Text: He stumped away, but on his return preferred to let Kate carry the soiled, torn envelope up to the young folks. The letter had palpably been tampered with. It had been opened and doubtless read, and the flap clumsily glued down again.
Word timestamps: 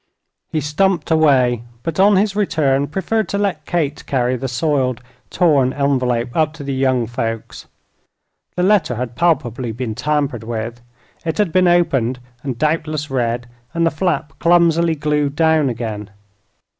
He 0.51 0.61
stumped 0.61 1.11
away, 1.11 1.61
but 1.83 1.99
on 1.99 2.15
his 2.15 2.35
return 2.35 2.87
preferred 2.87 3.29
to 3.29 3.37
let 3.37 3.67
Kate 3.67 4.03
carry 4.07 4.35
the 4.35 4.47
soiled, 4.47 4.99
torn 5.29 5.73
envelope 5.73 6.29
up 6.35 6.53
to 6.53 6.63
the 6.63 6.73
young 6.73 7.05
folks. 7.05 7.67
The 8.55 8.63
letter 8.63 8.95
had 8.95 9.15
palpably 9.15 9.71
been 9.71 9.93
tampered 9.93 10.43
with. 10.43 10.81
It 11.23 11.37
had 11.37 11.51
been 11.51 11.67
opened 11.67 12.17
and 12.41 12.57
doubtless 12.57 13.11
read, 13.11 13.47
and 13.75 13.85
the 13.85 13.91
flap 13.91 14.33
clumsily 14.39 14.95
glued 14.95 15.35
down 15.35 15.69
again. 15.69 16.09